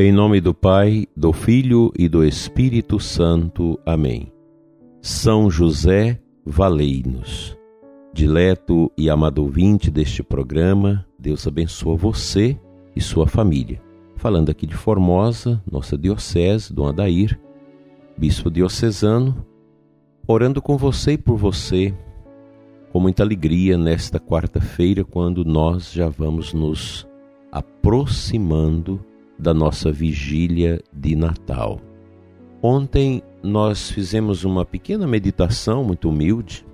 Em 0.00 0.12
nome 0.12 0.40
do 0.40 0.54
Pai, 0.54 1.08
do 1.16 1.32
Filho 1.32 1.92
e 1.98 2.08
do 2.08 2.24
Espírito 2.24 3.00
Santo. 3.00 3.76
Amém. 3.84 4.32
São 5.02 5.50
José, 5.50 6.20
valei-nos. 6.46 7.58
Dileto 8.14 8.92
e 8.96 9.10
amado 9.10 9.42
ouvinte 9.42 9.90
deste 9.90 10.22
programa, 10.22 11.04
Deus 11.18 11.48
abençoa 11.48 11.96
você 11.96 12.56
e 12.94 13.00
sua 13.00 13.26
família. 13.26 13.82
Falando 14.14 14.50
aqui 14.50 14.68
de 14.68 14.76
Formosa, 14.76 15.60
nossa 15.68 15.98
diocese, 15.98 16.72
Dom 16.72 16.86
Adair, 16.86 17.36
bispo 18.16 18.52
diocesano, 18.52 19.44
orando 20.28 20.62
com 20.62 20.76
você 20.76 21.14
e 21.14 21.18
por 21.18 21.36
você, 21.36 21.92
com 22.92 23.00
muita 23.00 23.24
alegria 23.24 23.76
nesta 23.76 24.20
quarta-feira, 24.20 25.04
quando 25.04 25.44
nós 25.44 25.90
já 25.90 26.08
vamos 26.08 26.54
nos 26.54 27.04
aproximando 27.50 29.04
da 29.38 29.54
nossa 29.54 29.92
vigília 29.92 30.82
de 30.92 31.14
Natal. 31.14 31.80
Ontem 32.60 33.22
nós 33.42 33.90
fizemos 33.90 34.44
uma 34.44 34.64
pequena 34.64 35.06
meditação 35.06 35.84
muito 35.84 36.08
humilde 36.08 36.66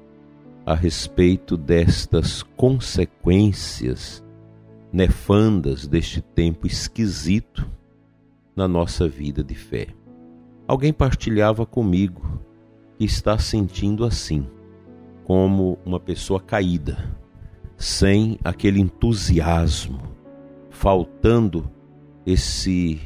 a 0.64 0.74
respeito 0.74 1.56
destas 1.56 2.42
consequências 2.42 4.24
nefandas 4.90 5.86
deste 5.86 6.22
tempo 6.22 6.66
esquisito 6.66 7.68
na 8.56 8.66
nossa 8.66 9.08
vida 9.08 9.44
de 9.44 9.54
fé. 9.54 9.88
Alguém 10.66 10.92
partilhava 10.92 11.66
comigo 11.66 12.40
que 12.96 13.04
está 13.04 13.36
sentindo 13.36 14.04
assim, 14.04 14.46
como 15.24 15.78
uma 15.84 16.00
pessoa 16.00 16.40
caída, 16.40 17.14
sem 17.76 18.38
aquele 18.42 18.80
entusiasmo, 18.80 20.00
faltando 20.70 21.68
esse 22.26 23.00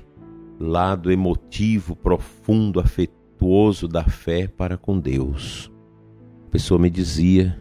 lado 0.59 1.11
emotivo, 1.11 1.95
profundo, 1.95 2.81
afetuoso 2.81 3.87
da 3.87 4.05
fé 4.05 4.47
para 4.49 4.77
com 4.77 4.99
Deus. 4.99 5.71
A 6.47 6.51
pessoa 6.51 6.81
me 6.81 6.91
dizia: 6.91 7.61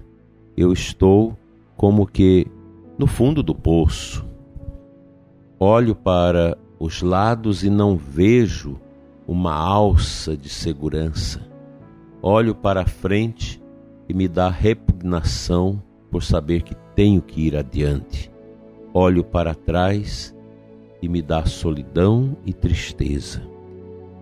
Eu 0.55 0.71
estou 0.71 1.37
como 1.75 2.05
que 2.05 2.47
no 2.97 3.07
fundo 3.07 3.43
do 3.43 3.53
poço. 3.53 4.25
Olho 5.59 5.95
para 5.95 6.57
os 6.79 7.01
lados 7.01 7.63
e 7.63 7.69
não 7.69 7.97
vejo 7.97 8.79
uma 9.27 9.53
alça 9.53 10.37
de 10.37 10.49
segurança. 10.49 11.41
Olho 12.21 12.55
para 12.55 12.81
a 12.81 12.85
frente 12.85 13.61
e 14.07 14.13
me 14.13 14.27
dá 14.27 14.49
repugnação 14.49 15.81
por 16.09 16.23
saber 16.23 16.61
que 16.61 16.75
tenho 16.95 17.21
que 17.21 17.41
ir 17.41 17.55
adiante. 17.55 18.31
Olho 18.93 19.23
para 19.23 19.53
trás 19.53 20.35
e 21.07 21.09
me 21.09 21.21
dá 21.21 21.45
solidão 21.45 22.37
e 22.45 22.53
tristeza. 22.53 23.41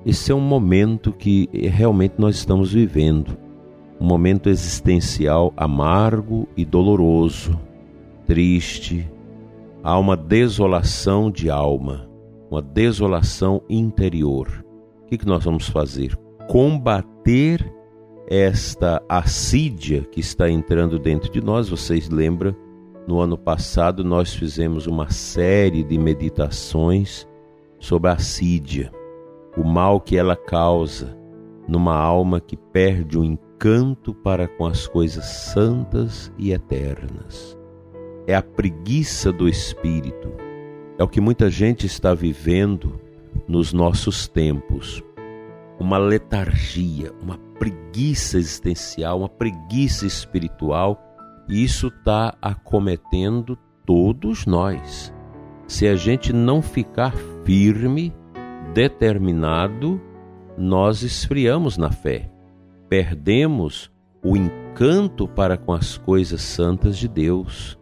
Esse 0.05 0.31
é 0.31 0.35
um 0.35 0.39
momento 0.39 1.11
que 1.11 1.49
realmente 1.51 2.15
nós 2.17 2.35
estamos 2.35 2.71
vivendo, 2.71 3.37
um 3.99 4.05
momento 4.05 4.49
existencial 4.49 5.51
amargo 5.57 6.47
e 6.55 6.63
doloroso, 6.63 7.59
triste. 8.25 9.09
Há 9.83 9.97
uma 9.97 10.15
desolação 10.15 11.31
de 11.31 11.49
alma, 11.49 12.07
uma 12.49 12.61
desolação 12.61 13.61
interior 13.67 14.65
o 15.05 15.07
que, 15.07 15.19
que 15.19 15.27
nós 15.27 15.43
vamos 15.43 15.69
fazer? 15.69 16.17
Combater 16.49 17.71
esta 18.27 19.03
assídia 19.07 20.01
que 20.01 20.19
está 20.19 20.49
entrando 20.49 20.97
dentro 20.97 21.31
de 21.31 21.39
nós. 21.41 21.69
Vocês 21.69 22.09
lembram? 22.09 22.55
No 23.07 23.19
ano 23.19 23.37
passado 23.37 24.03
nós 24.03 24.33
fizemos 24.33 24.87
uma 24.87 25.11
série 25.11 25.83
de 25.83 25.97
meditações 25.97 27.27
sobre 27.79 28.09
a 28.09 28.13
assídia, 28.13 28.91
o 29.55 29.63
mal 29.63 30.01
que 30.01 30.17
ela 30.17 30.35
causa 30.35 31.15
numa 31.67 31.95
alma 31.95 32.39
que 32.39 32.57
perde 32.57 33.17
o 33.17 33.23
encanto 33.23 34.13
para 34.13 34.47
com 34.47 34.65
as 34.65 34.87
coisas 34.87 35.25
santas 35.25 36.31
e 36.37 36.51
eternas. 36.51 37.57
É 38.27 38.35
a 38.35 38.41
preguiça 38.41 39.31
do 39.31 39.47
espírito. 39.47 40.31
É 40.97 41.03
o 41.03 41.07
que 41.07 41.21
muita 41.21 41.49
gente 41.49 41.85
está 41.85 42.13
vivendo 42.13 42.99
nos 43.47 43.73
nossos 43.73 44.27
tempos. 44.27 45.03
Uma 45.79 45.97
letargia, 45.97 47.11
uma 47.21 47.37
preguiça 47.59 48.37
existencial, 48.37 49.19
uma 49.19 49.29
preguiça 49.29 50.05
espiritual, 50.07 50.99
isso 51.47 51.87
está 51.87 52.35
acometendo 52.41 53.57
todos 53.85 54.45
nós. 54.45 55.13
Se 55.67 55.87
a 55.87 55.95
gente 55.95 56.33
não 56.33 56.61
ficar 56.61 57.13
firme, 57.43 58.13
determinado, 58.73 60.01
nós 60.57 61.01
esfriamos 61.01 61.77
na 61.77 61.91
fé, 61.91 62.31
perdemos 62.89 63.91
o 64.23 64.35
encanto 64.35 65.27
para 65.27 65.57
com 65.57 65.71
as 65.71 65.97
coisas 65.97 66.41
santas 66.41 66.97
de 66.97 67.07
Deus. 67.07 67.79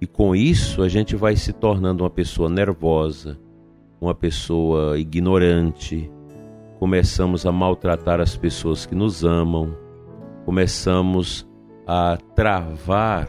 E 0.00 0.06
com 0.06 0.34
isso 0.34 0.82
a 0.82 0.88
gente 0.88 1.14
vai 1.14 1.36
se 1.36 1.52
tornando 1.52 2.02
uma 2.02 2.10
pessoa 2.10 2.48
nervosa, 2.48 3.38
uma 4.00 4.14
pessoa 4.14 4.98
ignorante, 4.98 6.10
começamos 6.78 7.44
a 7.44 7.52
maltratar 7.52 8.20
as 8.20 8.36
pessoas 8.36 8.86
que 8.86 8.94
nos 8.94 9.24
amam, 9.24 9.76
começamos 10.44 11.46
a 11.92 12.16
travar 12.36 13.28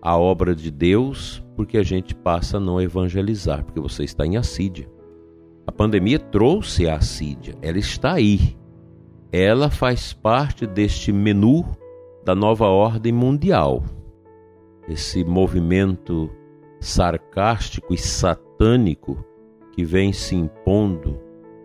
a 0.00 0.16
obra 0.16 0.54
de 0.54 0.70
Deus 0.70 1.44
porque 1.56 1.76
a 1.76 1.82
gente 1.82 2.14
passa 2.14 2.58
a 2.58 2.60
não 2.60 2.80
evangelizar, 2.80 3.64
porque 3.64 3.80
você 3.80 4.04
está 4.04 4.24
em 4.24 4.36
assídia. 4.36 4.88
A 5.66 5.72
pandemia 5.72 6.16
trouxe 6.16 6.88
a 6.88 6.94
assídia, 6.94 7.56
ela 7.60 7.78
está 7.78 8.12
aí. 8.12 8.56
Ela 9.32 9.70
faz 9.70 10.12
parte 10.12 10.68
deste 10.68 11.10
menu 11.10 11.64
da 12.24 12.32
nova 12.32 12.66
ordem 12.66 13.12
mundial. 13.12 13.82
Esse 14.88 15.24
movimento 15.24 16.30
sarcástico 16.78 17.92
e 17.92 17.98
satânico 17.98 19.24
que 19.72 19.84
vem 19.84 20.12
se 20.12 20.36
impondo 20.36 21.18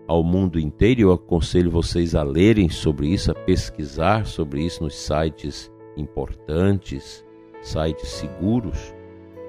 ao 0.07 0.23
mundo 0.23 0.59
inteiro. 0.59 1.01
Eu 1.01 1.11
aconselho 1.11 1.69
vocês 1.69 2.15
a 2.15 2.23
lerem 2.23 2.67
sobre 2.67 3.09
isso, 3.09 3.29
a 3.29 3.35
pesquisar 3.35 4.25
sobre 4.25 4.63
isso 4.65 4.83
nos 4.83 4.95
sites 4.95 5.71
importantes, 5.97 7.25
sites 7.61 8.09
seguros, 8.09 8.93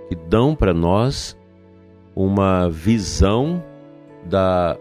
que 0.08 0.14
dão 0.14 0.54
para 0.54 0.72
nós 0.72 1.36
uma 2.14 2.68
visão 2.70 3.62
da 4.24 4.78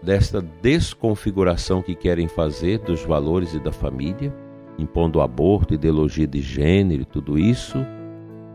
desta 0.00 0.40
desconfiguração 0.62 1.82
que 1.82 1.94
querem 1.94 2.28
fazer 2.28 2.78
dos 2.78 3.04
valores 3.04 3.52
e 3.52 3.58
da 3.58 3.72
família, 3.72 4.32
impondo 4.78 5.20
aborto, 5.20 5.74
ideologia 5.74 6.26
de 6.26 6.40
gênero, 6.40 7.04
tudo 7.04 7.36
isso, 7.36 7.78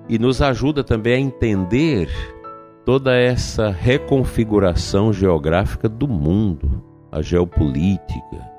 e 0.08 0.18
nos 0.18 0.42
ajuda 0.42 0.84
também 0.84 1.14
a 1.14 1.20
entender 1.20 2.10
toda 2.86 3.16
essa 3.16 3.70
reconfiguração 3.70 5.12
geográfica 5.12 5.88
do 5.88 6.08
mundo, 6.08 6.84
a 7.12 7.22
geopolítica, 7.22 8.52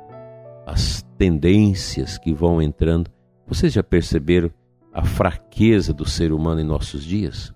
as 0.67 1.03
tendências 1.19 2.19
que 2.19 2.33
vão 2.33 2.61
entrando. 2.61 3.11
Vocês 3.47 3.73
já 3.73 3.83
perceberam 3.83 4.51
a 4.93 5.05
fraqueza 5.05 5.93
do 5.93 6.09
ser 6.09 6.33
humano 6.33 6.61
em 6.61 6.65
nossos 6.65 7.05
dias? 7.05 7.55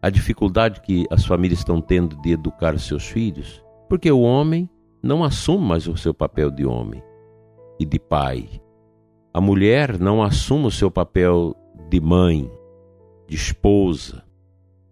A 0.00 0.10
dificuldade 0.10 0.80
que 0.80 1.06
as 1.10 1.24
famílias 1.24 1.60
estão 1.60 1.80
tendo 1.80 2.20
de 2.22 2.32
educar 2.32 2.78
seus 2.78 3.06
filhos? 3.06 3.62
Porque 3.88 4.10
o 4.10 4.20
homem 4.20 4.68
não 5.02 5.22
assume 5.22 5.64
mais 5.64 5.86
o 5.86 5.96
seu 5.96 6.12
papel 6.12 6.50
de 6.50 6.64
homem 6.64 7.02
e 7.78 7.86
de 7.86 7.98
pai. 7.98 8.48
A 9.32 9.40
mulher 9.40 9.98
não 9.98 10.22
assume 10.22 10.66
o 10.66 10.70
seu 10.70 10.90
papel 10.90 11.54
de 11.88 12.00
mãe, 12.00 12.50
de 13.28 13.36
esposa, 13.36 14.24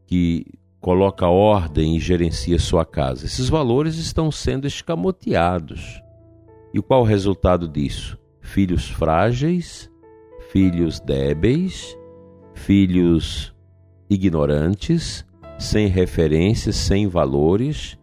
que 0.07 0.47
coloca 0.81 1.29
ordem 1.29 1.97
e 1.97 2.01
gerencia 2.01 2.59
sua 2.59 2.85
casa. 2.85 3.27
Esses 3.27 3.49
valores 3.49 3.97
estão 3.97 4.31
sendo 4.31 4.67
escamoteados. 4.67 6.03
E 6.73 6.81
qual 6.81 7.03
o 7.03 7.07
resultado 7.07 7.69
disso? 7.69 8.19
Filhos 8.41 8.89
frágeis, 8.89 9.91
filhos 10.53 11.01
débeis, 11.01 11.97
filhos 12.55 13.55
ignorantes, 14.09 15.27
sem 15.59 15.87
referências, 15.87 16.77
sem 16.77 17.07
valores, 17.07 17.99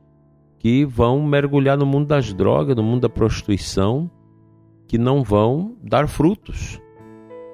que 0.60 0.86
vão 0.86 1.22
mergulhar 1.22 1.78
no 1.78 1.86
mundo 1.86 2.08
das 2.08 2.34
drogas, 2.34 2.76
no 2.76 2.84
mundo 2.84 3.02
da 3.02 3.10
prostituição, 3.10 4.10
que 4.88 4.98
não 4.98 5.24
vão 5.24 5.76
dar 5.84 6.08
frutos 6.08 6.80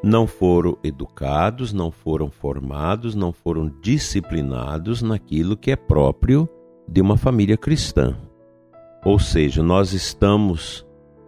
não 0.04 0.28
foram 0.28 0.78
educados, 0.84 1.72
não 1.72 1.90
foram 1.90 2.30
formados, 2.30 3.16
não 3.16 3.32
foram 3.32 3.72
disciplinados 3.82 5.02
naquilo 5.02 5.56
que 5.56 5.72
é 5.72 5.78
próprio 5.78 6.48
de 6.86 7.00
uma 7.00 7.16
família 7.16 7.56
cristã. 7.56 8.18
Ou 9.06 9.18
seja, 9.18 9.64
nós 9.64 9.94
estamos 9.94 10.86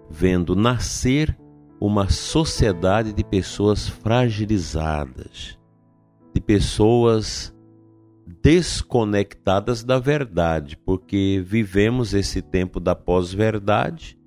vendo 0.10 0.58
nascer 0.58 1.38
uma 1.80 2.10
sociedade 2.10 3.14
de 3.14 3.24
pessoas 3.24 3.88
fragilizadas, 3.88 5.58
de 6.34 6.42
pessoas 6.42 7.54
desconectadas 8.42 9.84
da 9.84 10.00
verdade, 10.00 10.78
porque 10.78 11.44
vivemos 11.46 12.14
esse 12.14 12.42
tempo 12.42 12.80
da 12.80 12.96
pós-verdade, 12.96 14.18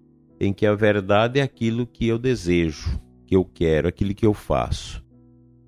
em 0.41 0.53
que 0.53 0.67
a 0.67 0.75
verdade 0.75 1.41
é 1.41 1.43
aquilo 1.43 1.87
que 1.87 2.07
eu 2.07 2.19
desejo, 2.19 3.01
que 3.27 3.35
eu 3.35 3.45
quero, 3.45 3.89
aquilo 3.89 4.15
que 4.15 4.27
eu 4.27 4.35
faço. 4.35 5.05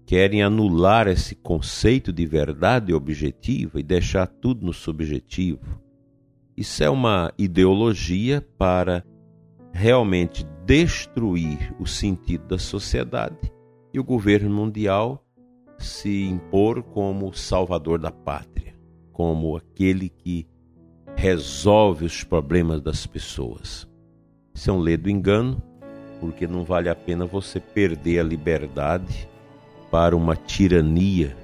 Querem 0.06 0.43
anular 0.43 1.06
esse 1.06 1.35
conceito 1.35 2.12
de 2.12 2.26
verdade 2.26 2.93
objetiva 2.93 3.79
e 3.79 3.83
deixar 3.83 4.26
tudo 4.26 4.67
no 4.67 4.73
subjetivo. 4.73 5.81
Isso 6.56 6.83
é 6.83 6.91
uma 6.91 7.33
ideologia 7.38 8.44
para 8.59 9.05
realmente 9.73 10.44
destruir 10.70 11.75
o 11.81 11.84
sentido 11.84 12.46
da 12.46 12.56
sociedade 12.56 13.52
e 13.93 13.99
o 13.99 14.05
governo 14.05 14.49
mundial 14.49 15.20
se 15.76 16.28
impor 16.28 16.81
como 16.81 17.34
salvador 17.34 17.99
da 17.99 18.12
pátria, 18.12 18.72
como 19.11 19.56
aquele 19.56 20.08
que 20.08 20.46
resolve 21.17 22.05
os 22.05 22.22
problemas 22.22 22.81
das 22.81 23.05
pessoas. 23.05 23.88
Isso 24.55 24.70
é 24.70 24.72
um 24.72 24.78
ledo 24.78 25.11
engano, 25.11 25.61
porque 26.20 26.46
não 26.46 26.62
vale 26.62 26.88
a 26.88 26.94
pena 26.94 27.26
você 27.26 27.58
perder 27.58 28.20
a 28.20 28.23
liberdade 28.23 29.28
para 29.90 30.14
uma 30.14 30.37
tirania 30.37 31.37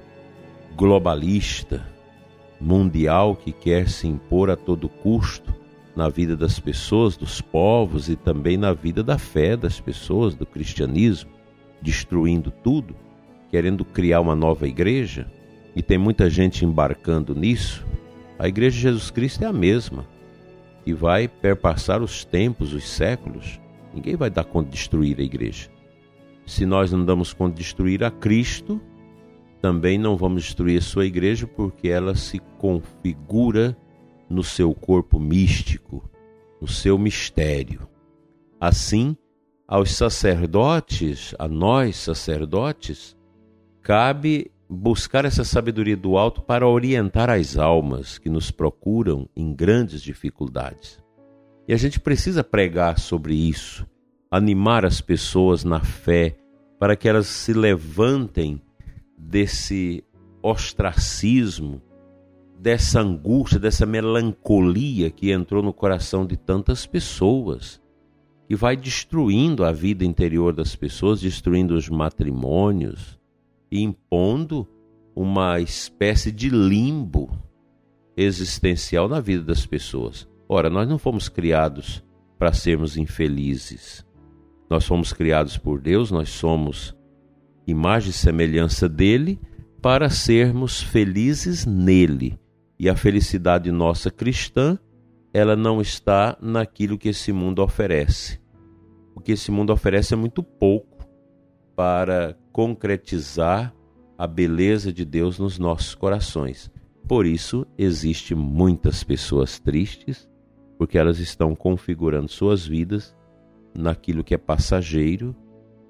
globalista, 0.73 1.85
mundial 2.61 3.35
que 3.35 3.51
quer 3.51 3.89
se 3.89 4.07
impor 4.07 4.49
a 4.49 4.55
todo 4.55 4.87
custo 4.87 5.53
na 5.97 6.09
vida 6.09 6.37
das 6.37 6.59
pessoas, 6.59 7.17
dos 7.17 7.41
povos 7.41 8.07
e 8.07 8.15
também 8.15 8.55
na 8.55 8.71
vida 8.71 9.01
da 9.01 9.17
fé 9.17 9.57
das 9.57 9.79
pessoas, 9.79 10.35
do 10.35 10.45
cristianismo, 10.45 11.31
destruindo 11.81 12.51
tudo, 12.51 12.95
querendo 13.49 13.83
criar 13.83 14.21
uma 14.21 14.35
nova 14.35 14.67
igreja, 14.67 15.25
e 15.75 15.81
tem 15.81 15.97
muita 15.97 16.29
gente 16.29 16.63
embarcando 16.63 17.33
nisso. 17.33 17.83
A 18.37 18.47
igreja 18.47 18.75
de 18.75 18.81
Jesus 18.83 19.09
Cristo 19.09 19.43
é 19.43 19.47
a 19.47 19.53
mesma 19.53 20.05
e 20.85 20.93
vai 20.93 21.27
perpassar 21.27 22.03
os 22.03 22.23
tempos, 22.23 22.73
os 22.73 22.87
séculos. 22.87 23.59
Ninguém 23.91 24.15
vai 24.15 24.29
dar 24.29 24.43
conta 24.43 24.69
de 24.69 24.75
destruir 24.75 25.19
a 25.19 25.23
igreja. 25.23 25.67
Se 26.45 26.63
nós 26.63 26.91
não 26.91 27.03
damos 27.03 27.33
conta 27.33 27.55
de 27.55 27.63
destruir 27.63 28.03
a 28.03 28.11
Cristo, 28.11 28.79
também 29.59 29.97
não 29.97 30.15
vamos 30.15 30.43
destruir 30.43 30.77
a 30.77 30.81
sua 30.81 31.07
igreja 31.07 31.47
porque 31.47 31.87
ela 31.87 32.13
se 32.13 32.39
configura 32.59 33.75
no 34.29 34.43
seu 34.43 34.73
corpo 34.73 35.19
místico, 35.19 36.09
no 36.61 36.67
seu 36.67 36.97
mistério. 36.97 37.87
Assim, 38.59 39.15
aos 39.67 39.91
sacerdotes, 39.91 41.35
a 41.37 41.47
nós 41.47 41.97
sacerdotes, 41.97 43.15
cabe 43.81 44.51
buscar 44.69 45.25
essa 45.25 45.43
sabedoria 45.43 45.95
do 45.95 46.17
alto 46.17 46.41
para 46.41 46.67
orientar 46.67 47.29
as 47.29 47.57
almas 47.57 48.17
que 48.17 48.29
nos 48.29 48.51
procuram 48.51 49.29
em 49.35 49.53
grandes 49.53 50.01
dificuldades. 50.01 50.99
E 51.67 51.73
a 51.73 51.77
gente 51.77 51.99
precisa 51.99 52.43
pregar 52.43 52.99
sobre 52.99 53.33
isso, 53.33 53.85
animar 54.31 54.85
as 54.85 55.01
pessoas 55.01 55.63
na 55.63 55.79
fé, 55.81 56.37
para 56.79 56.95
que 56.95 57.07
elas 57.07 57.27
se 57.27 57.53
levantem 57.53 58.61
desse 59.17 60.03
ostracismo 60.41 61.81
dessa 62.59 62.99
angústia, 63.01 63.59
dessa 63.59 63.85
melancolia 63.85 65.11
que 65.11 65.31
entrou 65.31 65.61
no 65.61 65.71
coração 65.71 66.25
de 66.25 66.35
tantas 66.35 66.85
pessoas, 66.85 67.79
que 68.47 68.55
vai 68.55 68.75
destruindo 68.75 69.63
a 69.63 69.71
vida 69.71 70.03
interior 70.03 70.53
das 70.53 70.75
pessoas, 70.75 71.21
destruindo 71.21 71.75
os 71.75 71.87
matrimônios 71.87 73.19
e 73.71 73.81
impondo 73.81 74.67
uma 75.15 75.59
espécie 75.59 76.31
de 76.31 76.49
limbo 76.49 77.29
existencial 78.15 79.07
na 79.07 79.19
vida 79.19 79.43
das 79.43 79.65
pessoas. 79.65 80.27
Ora, 80.49 80.69
nós 80.69 80.87
não 80.87 80.97
fomos 80.97 81.29
criados 81.29 82.03
para 82.39 82.53
sermos 82.53 82.97
infelizes. 82.97 84.05
Nós 84.69 84.85
fomos 84.85 85.13
criados 85.13 85.57
por 85.57 85.79
Deus, 85.79 86.09
nós 86.09 86.29
somos 86.29 86.95
imagem 87.67 88.09
e 88.09 88.13
semelhança 88.13 88.87
dele 88.87 89.39
para 89.81 90.09
sermos 90.09 90.81
felizes 90.81 91.65
nele 91.65 92.39
e 92.79 92.89
a 92.89 92.95
felicidade 92.95 93.71
nossa 93.71 94.11
cristã, 94.11 94.77
ela 95.33 95.55
não 95.55 95.81
está 95.81 96.37
naquilo 96.41 96.97
que 96.97 97.09
esse 97.09 97.31
mundo 97.31 97.61
oferece. 97.63 98.39
O 99.15 99.19
que 99.19 99.31
esse 99.31 99.51
mundo 99.51 99.73
oferece 99.73 100.13
é 100.13 100.17
muito 100.17 100.43
pouco 100.43 101.07
para 101.75 102.37
concretizar 102.51 103.73
a 104.17 104.27
beleza 104.27 104.91
de 104.91 105.05
Deus 105.05 105.39
nos 105.39 105.57
nossos 105.59 105.95
corações. 105.95 106.71
Por 107.07 107.25
isso, 107.25 107.65
existe 107.77 108.35
muitas 108.35 109.03
pessoas 109.03 109.59
tristes, 109.59 110.29
porque 110.77 110.97
elas 110.97 111.19
estão 111.19 111.55
configurando 111.55 112.29
suas 112.29 112.65
vidas 112.65 113.15
naquilo 113.75 114.23
que 114.23 114.33
é 114.33 114.37
passageiro, 114.37 115.35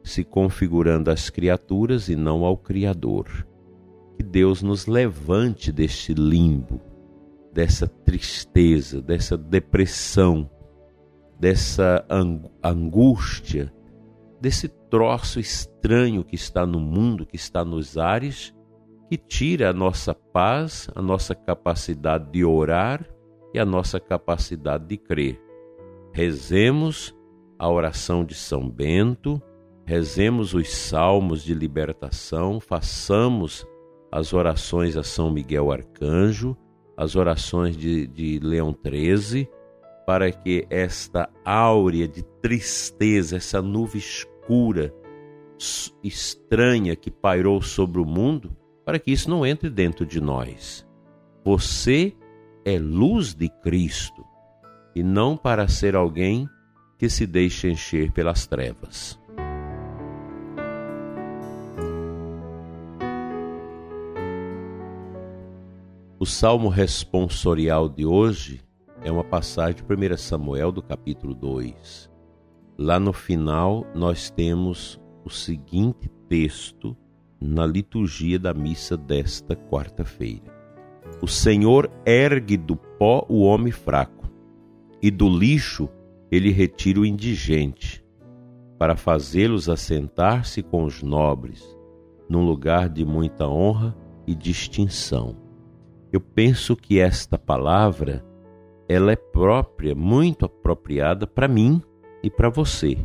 se 0.04 0.24
configurando 0.24 1.10
às 1.10 1.30
criaturas 1.30 2.08
e 2.08 2.16
não 2.16 2.46
ao 2.46 2.58
Criador 2.58 3.46
que 4.18 4.24
Deus 4.24 4.64
nos 4.64 4.88
levante 4.88 5.72
deste 5.72 6.14
limbo, 6.14 6.82
dessa 7.54 7.88
tristeza, 7.88 9.00
dessa 9.00 9.38
depressão, 9.38 10.50
dessa 11.40 12.04
angústia, 12.64 13.72
desse 14.42 14.68
troço 14.68 15.40
estranho 15.40 16.24
que 16.24 16.36
está 16.36 16.66
no 16.66 16.80
mundo, 16.80 17.28
que 17.28 17.36
está 17.36 17.64
nos 17.64 17.96
ares, 17.96 18.56
que 19.08 19.18
tira 19.18 19.70
a 19.70 19.74
nossa 19.74 20.16
paz, 20.16 20.90
a 20.96 21.02
nossa 21.02 21.36
capacidade 21.36 22.32
de 22.32 22.44
orar 22.44 23.08
e 23.54 23.60
a 23.60 23.66
nossa 23.66 24.00
capacidade 24.00 24.86
de 24.88 24.98
crer. 24.98 25.40
Rezemos 26.12 27.16
a 27.60 27.70
oração 27.70 28.26
de 28.26 28.34
São 28.34 28.68
Bento, 28.68 29.40
rezemos 29.86 30.56
os 30.56 30.70
salmos 30.70 31.44
de 31.44 31.54
libertação, 31.54 32.60
façamos 32.60 33.66
as 34.12 34.34
orações 34.34 34.96
a 34.96 35.04
São 35.04 35.32
Miguel 35.32 35.72
Arcanjo, 35.72 36.56
as 36.96 37.16
orações 37.16 37.76
de, 37.78 38.08
de 38.08 38.40
Leão 38.40 38.76
XIII, 38.76 39.48
para 40.06 40.32
que 40.32 40.66
esta 40.70 41.30
áurea 41.44 42.08
de 42.08 42.24
tristeza, 42.42 43.36
essa 43.36 43.62
nuvem 43.62 44.00
escura, 44.00 44.94
estranha 46.04 46.96
que 46.96 47.12
pairou 47.12 47.62
sobre 47.62 48.00
o 48.00 48.06
mundo, 48.06 48.56
para 48.86 49.00
que 49.00 49.12
isso 49.12 49.30
não 49.30 49.46
entre 49.46 49.70
dentro 49.70 50.06
de 50.06 50.22
nós. 50.22 50.88
Você 51.44 52.16
é 52.64 52.80
luz 52.80 53.34
de 53.34 53.50
Cristo 53.50 54.24
e 54.96 55.04
não 55.04 55.36
para 55.38 55.68
ser 55.68 55.96
alguém 55.96 56.48
que 56.98 57.10
se 57.10 57.28
deixe 57.28 57.70
encher 57.70 58.12
pelas 58.12 58.48
trevas. 58.48 59.20
O 66.20 66.26
salmo 66.26 66.68
responsorial 66.68 67.88
de 67.88 68.04
hoje 68.04 68.60
é 69.04 69.12
uma 69.12 69.24
passagem 69.24 69.76
de 69.76 69.84
1 69.84 70.18
Samuel 70.18 70.72
do 70.72 70.82
capítulo 70.82 71.36
2. 71.36 72.10
Lá 72.76 73.00
no 73.00 73.14
final, 73.14 73.86
nós 73.94 74.32
temos 74.32 75.00
o 75.24 75.30
seguinte 75.30 76.10
texto 76.28 76.98
na 77.40 77.68
liturgia 77.68 78.40
da 78.40 78.52
missa 78.52 78.98
desta 78.98 79.56
quarta-feira: 79.56 80.52
O 81.22 81.28
Senhor 81.28 81.88
ergue 82.04 82.58
do 82.58 82.76
pó 82.76 83.24
o 83.30 83.44
homem 83.44 83.72
fraco, 83.72 84.28
e 85.00 85.12
do 85.12 85.30
lixo 85.30 85.88
ele 86.32 86.50
retira 86.50 87.00
o 87.00 87.06
indigente, 87.06 88.04
para 88.80 88.96
fazê-los 88.96 89.70
assentar-se 89.70 90.64
com 90.64 90.84
os 90.84 91.04
nobres, 91.04 91.64
num 92.28 92.44
lugar 92.44 92.90
de 92.90 93.06
muita 93.06 93.48
honra 93.48 93.96
e 94.26 94.34
distinção. 94.34 95.47
Eu 96.12 96.22
penso 96.22 96.76
que 96.76 97.00
esta 97.00 97.38
palavra 97.38 98.26
ela 98.88 99.12
é 99.12 99.16
própria, 99.16 99.94
muito 99.94 100.46
apropriada 100.46 101.28
para 101.28 101.48
mim 101.48 101.82
e 102.24 102.30
para 102.30 102.50
você, 102.50 102.98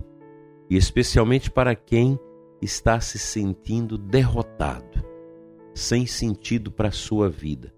e 0.70 0.76
especialmente 0.76 1.50
para 1.50 1.74
quem 1.74 2.18
está 2.60 3.00
se 3.00 3.18
sentindo 3.18 3.98
derrotado, 3.98 5.04
sem 5.74 6.06
sentido 6.06 6.70
para 6.70 6.88
a 6.88 6.92
sua 6.92 7.28
vida. 7.28 7.74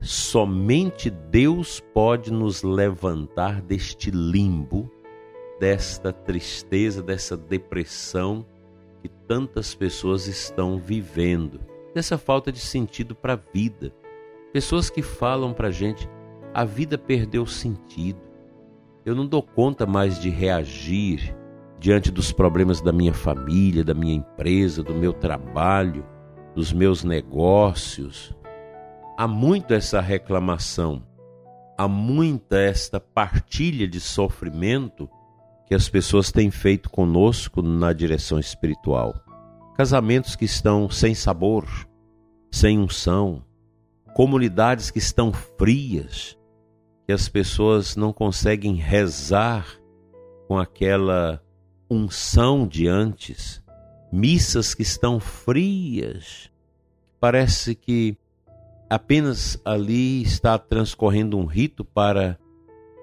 Somente 0.00 1.10
Deus 1.10 1.78
pode 1.92 2.32
nos 2.32 2.62
levantar 2.62 3.60
deste 3.60 4.10
limbo, 4.10 4.90
desta 5.60 6.12
tristeza, 6.12 7.02
dessa 7.02 7.36
depressão 7.36 8.46
que 9.02 9.08
tantas 9.08 9.74
pessoas 9.74 10.26
estão 10.26 10.78
vivendo, 10.78 11.60
dessa 11.94 12.16
falta 12.16 12.50
de 12.50 12.58
sentido 12.58 13.14
para 13.14 13.34
a 13.34 13.40
vida 13.52 13.92
Pessoas 14.52 14.90
que 14.90 15.02
falam 15.02 15.52
para 15.52 15.70
gente: 15.70 16.08
a 16.52 16.64
vida 16.64 16.98
perdeu 16.98 17.46
sentido. 17.46 18.20
Eu 19.04 19.14
não 19.14 19.26
dou 19.26 19.42
conta 19.42 19.86
mais 19.86 20.20
de 20.20 20.28
reagir 20.30 21.34
diante 21.78 22.12
dos 22.12 22.30
problemas 22.30 22.80
da 22.80 22.92
minha 22.92 23.12
família, 23.12 23.82
da 23.82 23.94
minha 23.94 24.14
empresa, 24.14 24.82
do 24.82 24.94
meu 24.94 25.12
trabalho, 25.12 26.06
dos 26.54 26.72
meus 26.72 27.02
negócios. 27.02 28.32
há 29.16 29.26
muito 29.26 29.74
essa 29.74 30.00
reclamação, 30.00 31.02
há 31.76 31.88
muita 31.88 32.58
esta 32.58 33.00
partilha 33.00 33.88
de 33.88 34.00
sofrimento 34.00 35.08
que 35.66 35.74
as 35.74 35.88
pessoas 35.88 36.30
têm 36.30 36.50
feito 36.50 36.90
conosco 36.90 37.62
na 37.62 37.92
direção 37.92 38.38
espiritual. 38.38 39.14
Casamentos 39.76 40.36
que 40.36 40.44
estão 40.44 40.90
sem 40.90 41.14
sabor, 41.14 41.66
sem 42.50 42.78
unção, 42.78 43.42
comunidades 44.14 44.90
que 44.90 44.98
estão 44.98 45.32
frias, 45.32 46.38
que 47.06 47.12
as 47.12 47.28
pessoas 47.28 47.96
não 47.96 48.12
conseguem 48.12 48.74
rezar 48.74 49.66
com 50.46 50.58
aquela 50.58 51.42
unção 51.90 52.66
de 52.66 52.86
antes, 52.86 53.62
missas 54.12 54.74
que 54.74 54.82
estão 54.82 55.18
frias. 55.18 56.50
Parece 57.18 57.74
que 57.74 58.16
apenas 58.88 59.58
ali 59.64 60.22
está 60.22 60.58
transcorrendo 60.58 61.38
um 61.38 61.46
rito 61.46 61.84
para 61.84 62.38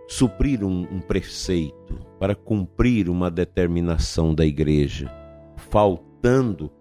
suprir 0.08 0.64
um, 0.64 0.82
um 0.92 1.00
preceito, 1.00 1.96
para 2.20 2.36
cumprir 2.36 3.10
uma 3.10 3.30
determinação 3.30 4.34
da 4.34 4.46
igreja, 4.46 5.12
faltando 5.56 6.72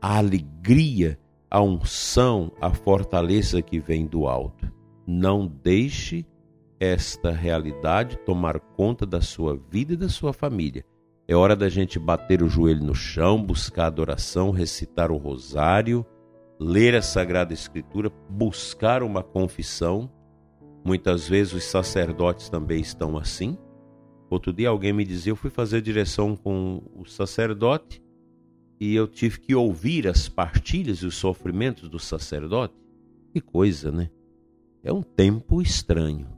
a 0.00 0.18
alegria, 0.18 1.18
a 1.54 1.62
unção, 1.62 2.50
a 2.60 2.68
fortaleza 2.74 3.62
que 3.62 3.78
vem 3.78 4.06
do 4.06 4.26
alto. 4.26 4.68
Não 5.06 5.46
deixe 5.46 6.26
esta 6.80 7.30
realidade 7.30 8.18
tomar 8.26 8.58
conta 8.58 9.06
da 9.06 9.20
sua 9.20 9.56
vida 9.70 9.92
e 9.92 9.96
da 9.96 10.08
sua 10.08 10.32
família. 10.32 10.84
É 11.28 11.36
hora 11.36 11.54
da 11.54 11.68
gente 11.68 11.96
bater 11.96 12.42
o 12.42 12.48
joelho 12.48 12.82
no 12.82 12.92
chão, 12.92 13.40
buscar 13.40 13.86
adoração, 13.86 14.50
recitar 14.50 15.12
o 15.12 15.16
rosário, 15.16 16.04
ler 16.58 16.96
a 16.96 17.02
Sagrada 17.02 17.54
Escritura, 17.54 18.10
buscar 18.28 19.04
uma 19.04 19.22
confissão. 19.22 20.10
Muitas 20.84 21.28
vezes 21.28 21.52
os 21.52 21.62
sacerdotes 21.62 22.48
também 22.48 22.80
estão 22.80 23.16
assim. 23.16 23.56
Outro 24.28 24.52
dia 24.52 24.70
alguém 24.70 24.92
me 24.92 25.04
dizia: 25.04 25.30
eu 25.30 25.36
fui 25.36 25.50
fazer 25.50 25.80
direção 25.80 26.34
com 26.34 26.82
o 26.96 27.04
sacerdote 27.04 28.02
e 28.80 28.94
eu 28.94 29.06
tive 29.06 29.40
que 29.40 29.54
ouvir 29.54 30.06
as 30.06 30.28
partilhas 30.28 30.98
e 30.98 31.06
os 31.06 31.16
sofrimentos 31.16 31.88
do 31.88 31.98
sacerdote. 31.98 32.74
Que 33.32 33.40
coisa, 33.40 33.90
né? 33.90 34.10
É 34.82 34.92
um 34.92 35.02
tempo 35.02 35.62
estranho. 35.62 36.28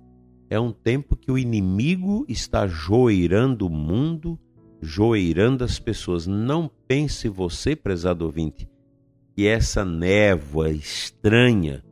É 0.49 0.59
um 0.61 0.71
tempo 0.71 1.17
que 1.17 1.31
o 1.31 1.39
inimigo 1.39 2.25
está 2.29 2.67
joeirando 2.67 3.67
o 3.67 3.71
mundo, 3.71 4.39
joeirando 4.81 5.65
as 5.65 5.79
pessoas. 5.79 6.27
Não 6.27 6.71
pense 6.87 7.29
você, 7.29 7.75
prezado 7.75 8.25
ouvinte, 8.25 8.69
que 9.35 9.47
essa 9.47 9.85
névoa 9.85 10.71
estranha 10.71 11.85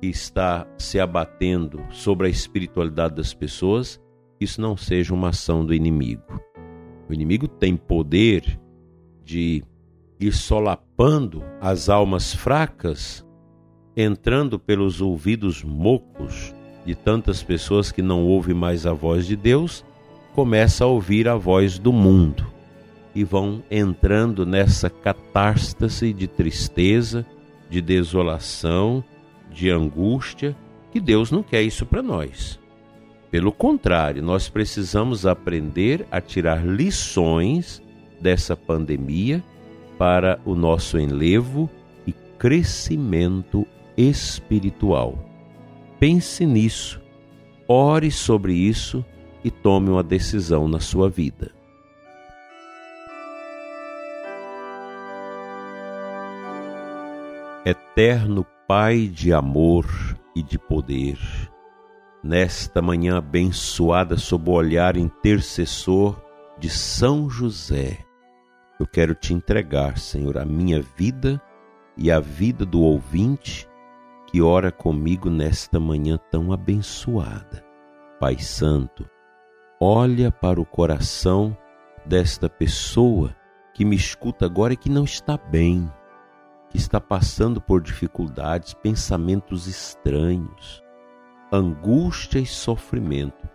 que 0.00 0.06
está 0.06 0.66
se 0.78 0.98
abatendo 0.98 1.84
sobre 1.90 2.26
a 2.26 2.30
espiritualidade 2.30 3.16
das 3.16 3.34
pessoas, 3.34 4.00
isso 4.40 4.60
não 4.60 4.76
seja 4.76 5.12
uma 5.12 5.28
ação 5.28 5.64
do 5.64 5.74
inimigo. 5.74 6.40
O 7.06 7.12
inimigo 7.12 7.46
tem 7.46 7.76
poder 7.76 8.58
de 9.22 9.62
ir 10.20 10.32
solapando 10.32 11.42
as 11.60 11.88
almas 11.88 12.34
fracas, 12.34 13.26
entrando 13.96 14.58
pelos 14.58 15.00
ouvidos 15.00 15.64
mocos 15.64 16.54
de 16.84 16.94
tantas 16.94 17.42
pessoas 17.42 17.90
que 17.90 18.02
não 18.02 18.24
ouvem 18.24 18.54
mais 18.54 18.86
a 18.86 18.92
voz 18.92 19.26
de 19.26 19.34
Deus, 19.34 19.84
começa 20.34 20.84
a 20.84 20.86
ouvir 20.86 21.26
a 21.26 21.36
voz 21.36 21.78
do 21.78 21.92
mundo 21.92 22.46
e 23.14 23.24
vão 23.24 23.62
entrando 23.70 24.44
nessa 24.44 24.90
catástase 24.90 26.12
de 26.12 26.28
tristeza, 26.28 27.26
de 27.68 27.80
desolação, 27.80 29.02
de 29.50 29.70
angústia, 29.70 30.56
que 30.92 31.00
Deus 31.00 31.30
não 31.30 31.42
quer 31.42 31.62
isso 31.62 31.86
para 31.86 32.02
nós. 32.02 32.58
Pelo 33.30 33.52
contrário, 33.52 34.22
nós 34.22 34.48
precisamos 34.48 35.24
aprender 35.24 36.06
a 36.10 36.20
tirar 36.20 36.64
lições 36.64 37.82
dessa 38.20 38.56
pandemia 38.56 39.42
para 40.00 40.40
o 40.46 40.54
nosso 40.54 40.98
enlevo 40.98 41.68
e 42.06 42.12
crescimento 42.38 43.66
espiritual. 43.98 45.18
Pense 45.98 46.46
nisso, 46.46 47.02
ore 47.68 48.10
sobre 48.10 48.54
isso 48.54 49.04
e 49.44 49.50
tome 49.50 49.90
uma 49.90 50.02
decisão 50.02 50.66
na 50.66 50.80
sua 50.80 51.10
vida. 51.10 51.52
Eterno 57.66 58.46
Pai 58.66 59.06
de 59.06 59.34
amor 59.34 59.84
e 60.34 60.42
de 60.42 60.58
poder, 60.58 61.18
nesta 62.24 62.80
manhã 62.80 63.18
abençoada 63.18 64.16
sob 64.16 64.48
o 64.48 64.54
olhar 64.54 64.96
intercessor 64.96 66.18
de 66.58 66.70
São 66.70 67.28
José, 67.28 68.06
eu 68.80 68.86
quero 68.86 69.14
te 69.14 69.34
entregar, 69.34 69.98
Senhor, 69.98 70.38
a 70.38 70.44
minha 70.46 70.80
vida 70.80 71.38
e 71.98 72.10
a 72.10 72.18
vida 72.18 72.64
do 72.64 72.80
ouvinte 72.80 73.68
que 74.26 74.40
ora 74.40 74.72
comigo 74.72 75.28
nesta 75.28 75.78
manhã 75.78 76.18
tão 76.30 76.50
abençoada. 76.50 77.62
Pai 78.18 78.38
Santo, 78.38 79.06
olha 79.78 80.32
para 80.32 80.58
o 80.58 80.64
coração 80.64 81.54
desta 82.06 82.48
pessoa 82.48 83.36
que 83.74 83.84
me 83.84 83.96
escuta 83.96 84.46
agora 84.46 84.72
e 84.72 84.78
que 84.78 84.88
não 84.88 85.04
está 85.04 85.36
bem, 85.36 85.86
que 86.70 86.78
está 86.78 86.98
passando 86.98 87.60
por 87.60 87.82
dificuldades, 87.82 88.72
pensamentos 88.72 89.66
estranhos, 89.66 90.82
angústia 91.52 92.38
e 92.38 92.46
sofrimento. 92.46 93.46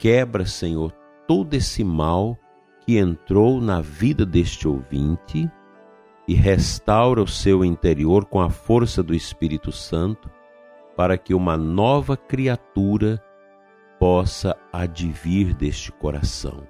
Quebra, 0.00 0.44
Senhor, 0.44 0.90
todo 1.28 1.54
esse 1.54 1.84
mal 1.84 2.36
que 2.84 2.98
entrou 2.98 3.60
na 3.60 3.80
vida 3.80 4.26
deste 4.26 4.68
ouvinte 4.68 5.50
e 6.28 6.34
restaura 6.34 7.22
o 7.22 7.26
seu 7.26 7.64
interior 7.64 8.24
com 8.24 8.40
a 8.40 8.50
força 8.50 9.02
do 9.02 9.14
Espírito 9.14 9.72
Santo, 9.72 10.30
para 10.96 11.18
que 11.18 11.34
uma 11.34 11.56
nova 11.56 12.16
criatura 12.16 13.22
possa 13.98 14.56
advir 14.72 15.54
deste 15.54 15.90
coração. 15.92 16.66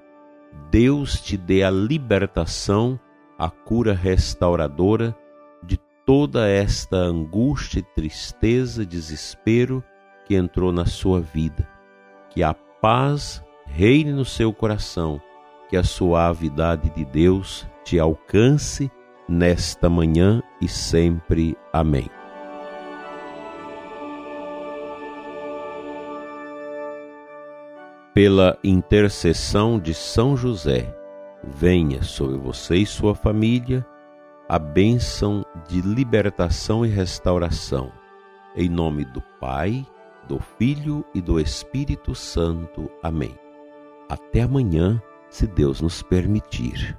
Deus 0.70 1.20
te 1.20 1.36
dê 1.36 1.62
a 1.62 1.70
libertação, 1.70 2.98
a 3.38 3.50
cura 3.50 3.92
restauradora 3.92 5.16
de 5.62 5.78
toda 6.06 6.48
esta 6.48 6.96
angústia, 6.96 7.82
tristeza, 7.94 8.84
desespero 8.84 9.82
que 10.24 10.34
entrou 10.34 10.72
na 10.72 10.86
sua 10.86 11.20
vida. 11.20 11.68
Que 12.30 12.42
a 12.42 12.54
paz 12.54 13.42
reine 13.66 14.12
no 14.12 14.24
seu 14.24 14.52
coração, 14.52 15.20
que 15.74 15.78
a 15.78 15.82
suavidade 15.82 16.88
de 16.90 17.04
Deus 17.04 17.66
te 17.82 17.98
alcance 17.98 18.88
nesta 19.28 19.90
manhã 19.90 20.40
e 20.60 20.68
sempre. 20.68 21.58
Amém. 21.72 22.08
Pela 28.14 28.56
intercessão 28.62 29.80
de 29.80 29.92
São 29.92 30.36
José, 30.36 30.96
venha 31.42 32.04
sobre 32.04 32.36
você 32.36 32.76
e 32.76 32.86
sua 32.86 33.16
família 33.16 33.84
a 34.48 34.60
bênção 34.60 35.44
de 35.66 35.80
libertação 35.80 36.86
e 36.86 36.88
restauração. 36.88 37.90
Em 38.54 38.68
nome 38.68 39.04
do 39.06 39.20
Pai, 39.40 39.84
do 40.28 40.38
Filho 40.38 41.04
e 41.12 41.20
do 41.20 41.40
Espírito 41.40 42.14
Santo. 42.14 42.88
Amém. 43.02 43.34
Até 44.08 44.42
amanhã, 44.42 45.02
se 45.34 45.48
Deus 45.48 45.82
nos 45.82 46.00
permitir. 46.00 46.96